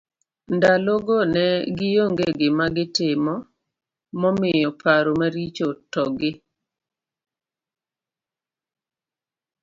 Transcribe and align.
Ndalo 0.55 0.93
go 1.05 1.17
ne 1.33 1.45
gionge 1.77 2.27
gima 2.39 2.65
gitimo 2.75 3.33
momiyo 4.21 4.69
paro 4.81 5.11
maricho 5.19 5.67
to 5.91 6.03
gi 6.17 6.31